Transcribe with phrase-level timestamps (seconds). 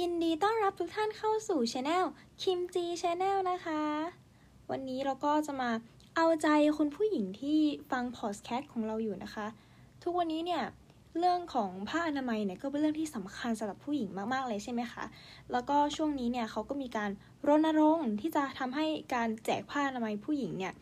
[0.00, 2.04] ยินดีต้อนรับทุกท่านเข้าสู่ช anel
[2.42, 3.82] คิมจีช anel นะคะ
[4.70, 5.70] วันนี้เราก็จะมา
[6.16, 7.58] เอาใจคุณผู้หญิงที่
[7.90, 9.46] ฟังพอดแคสต์ของเราอยู่นะคะ
[10.02, 10.62] ทุกวันนี้เนี่ย
[11.18, 15.04] เรื่องของผ้าอนามัยเนี่ยก็เป็นเรื่องที่สำคัญสำหรับผู้หญิงมากๆเลยใช่ไหมคะ
[15.52, 17.10] แล้วก็ช่วงนี้เนี่ยเขาก็มีการ
[17.48, 20.72] รณรงค์ที่จะทำให้การแจกผ้าอนามัยผู้หญิงเนี่ย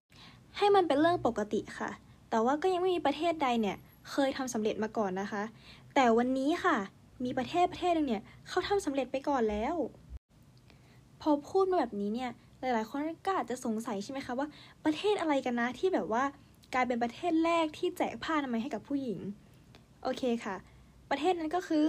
[0.58, 1.90] ให้มันเป็นเรื่องปกติค่ะ
[2.30, 3.76] แต่ว่าก็ยังไม่มีประเทศใดเนี่ย
[4.10, 5.42] เคยทำสำเร็จมาก่อนนะคะ
[5.94, 6.76] แต่วันนี้ค่ะ
[7.24, 9.74] มีประเทศประเทศหนึ่งเนี่ยเขาทำสำเร็จไปก่อนแล้ว
[11.20, 14.48] พอพูดมาแบบนี้เนี่ยหลายๆคนก็อาจจะสงสัยใช่ไหมคะว่า
[14.84, 16.24] ประเทศอะไรกันนะที่แบบว่า
[16.74, 19.18] กลายเป็นประเทศแรกที่แจกผ้าอนามัยให้กับผู้หญิง
[20.02, 20.56] โอเคค่ะ
[21.10, 21.88] ประเทศนั้นก็คือ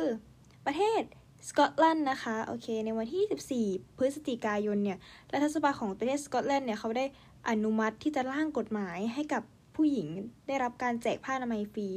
[0.66, 1.02] ประเทศ
[1.50, 4.98] สกอตแลนด์นะคะโอเค ในวันที่24พฤศจิกายนเนี่ย
[5.34, 7.06] รัฐสภาของประเทศสกอตแลนด์เนี่ยเขาได้
[7.50, 9.44] อนุมัติที่จะร่างกฎหมายให้กับ
[9.76, 10.08] ผู้หญิง
[10.48, 11.88] ได้รับการแจกผ้าอนามัยฟรี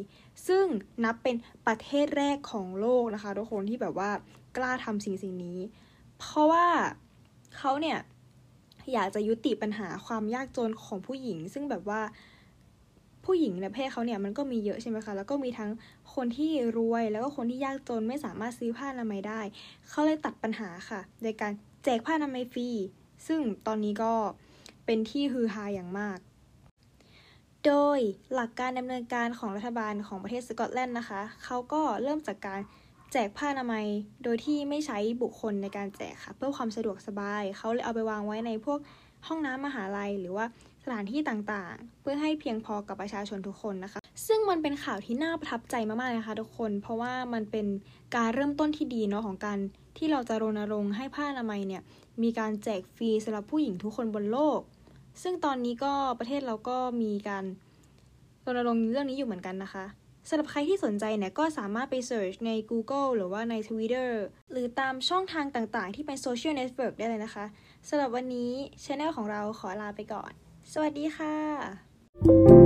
[0.48, 0.64] ซึ่ง
[1.04, 4.10] นับเป็นประเทศแรกของโลกนะคะทุกคนที่แบบว่า
[4.56, 5.58] กล้าทำสิ่งสิ่งนี้
[6.18, 6.66] เพราะว่า
[7.56, 7.98] เขาเนี่ย
[8.92, 12.00] อยากจะยุติปัญหาความยากจนของผู้หญิง ซึ่งแบบว่า
[13.24, 15.70] ผู้หญิงในประเทศเขาเนี่ยมันก็มีเยอะใช่ไหมคะ แล้วก็มีทั้ง
[16.14, 19.40] คนที่รวยแล้วก็คนที่ยากจนไม่สามารถซื้อผ้าอนามัยได้
[19.88, 21.52] เขาเลยตัดปัญหาค่ะ โดยการ
[21.84, 22.68] แจกผ้าอนามัยฟรี
[23.26, 24.12] ซึ่งตอนนี้ก็
[24.86, 26.18] เป็นที่ฮือฮาอย่างมาก
[27.66, 27.98] โดย
[28.34, 32.60] หลักการดำเนินการของรัฐบาลของประเทศสกอตแลนด์นะคะ เขาก็เริ่มจากการ
[33.12, 33.86] แจกผ้าอนามัย
[34.24, 38.78] โดยที่ไม่ใช้บุคคลในการแจกค่ะ เพื่อความสะดวกสบาย เขาเลยเอาไปวางไว้ในพวก
[39.26, 40.46] ห้องน้ำมหาลัย หรือว่า
[40.84, 47.66] สถานที่ต่างๆ เพื่อให้เพียงพอกับประชาชนทุกคนนะคะ ซึ่งมันเป็นข่าวที่น่าประทับใจมากๆนะคะทุกคน เพราะว่ามันเป็น
[48.16, 49.58] การเริ่มต้นที่ดีเนาะของการ
[49.98, 51.82] ที่เราจะรณรงค์ให้ผ้าอนามัยเนี่ย
[52.22, 54.60] มีการแจกฟรีสำหรับผู้หญิงทุกคนบนโลก
[55.22, 57.44] ซึ่งตอนนี้ก็ประเทศเราก็มีการ
[58.46, 59.84] รณรงค์เรื่องนี้อยู่เหมือนกันนะคะ
[60.28, 64.10] สำหรับใครที่สนใจเนี่ยก็สามารถไป search ใน Google หรือว่าใน Twitter
[64.52, 67.44] หรือตามช่องทางต่างๆ ที่เป็น social network ได้เลยนะคะ
[67.88, 68.50] สำหรับวันนี้
[68.84, 70.32] channel ของเราขอลาไปก่อน
[70.72, 72.57] สวัสดีค่ะ